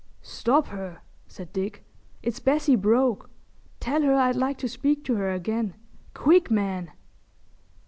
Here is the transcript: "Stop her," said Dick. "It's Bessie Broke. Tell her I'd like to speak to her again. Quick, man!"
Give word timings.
"Stop 0.23 0.69
her," 0.69 1.01
said 1.27 1.53
Dick. 1.53 1.85
"It's 2.23 2.39
Bessie 2.39 2.75
Broke. 2.75 3.29
Tell 3.79 4.01
her 4.01 4.15
I'd 4.15 4.35
like 4.35 4.57
to 4.57 4.67
speak 4.67 5.03
to 5.03 5.15
her 5.17 5.29
again. 5.31 5.75
Quick, 6.15 6.49
man!" 6.49 6.89